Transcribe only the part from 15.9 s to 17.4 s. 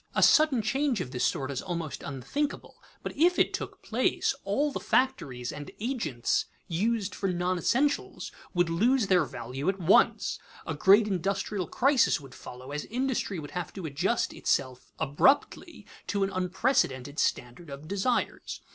to an unprecedented